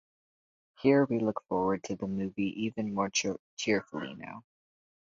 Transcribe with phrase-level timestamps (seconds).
[0.79, 4.43] Here we look forward to the movie even more cheerfully now!